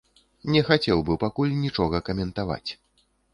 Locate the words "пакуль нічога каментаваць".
1.25-2.71